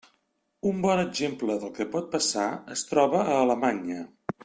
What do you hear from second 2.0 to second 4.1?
passar es troba a Alemanya.